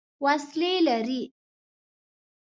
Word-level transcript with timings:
وسلې 0.23 0.73
لري. 0.87 1.21